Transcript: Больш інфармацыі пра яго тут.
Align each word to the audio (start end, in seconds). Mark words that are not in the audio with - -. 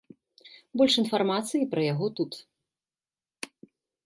Больш 0.81 0.93
інфармацыі 1.01 1.67
пра 1.75 1.81
яго 1.93 2.07
тут. 2.21 2.31